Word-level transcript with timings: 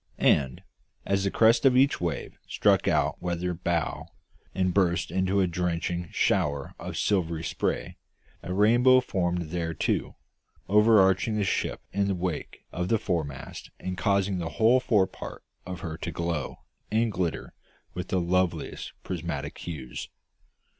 And, 0.17 0.63
as 1.05 1.23
the 1.25 1.29
crest 1.29 1.63
of 1.63 1.77
each 1.77 2.01
wave 2.01 2.35
struck 2.47 2.87
our 2.87 3.13
weather 3.19 3.53
bow 3.53 4.07
and 4.55 4.73
burst 4.73 5.11
into 5.11 5.41
a 5.41 5.45
drenching 5.45 6.09
shower 6.09 6.73
of 6.79 6.97
silvery 6.97 7.43
spray, 7.43 7.97
a 8.41 8.51
rainbow 8.51 8.99
formed 9.01 9.51
there 9.51 9.75
too, 9.75 10.15
overarching 10.67 11.35
the 11.35 11.43
ship 11.43 11.81
in 11.93 12.07
the 12.07 12.15
wake 12.15 12.65
of 12.71 12.87
the 12.87 12.97
foremast 12.97 13.69
and 13.79 13.95
causing 13.95 14.39
the 14.39 14.49
whole 14.57 14.79
forepart 14.79 15.43
of 15.67 15.81
her 15.81 15.97
to 15.97 16.09
glow 16.11 16.61
and 16.89 17.11
glitter 17.11 17.53
with 17.93 18.07
the 18.07 18.19
loveliest 18.19 18.93
prismatic 19.03 19.55
hues. 19.59 20.09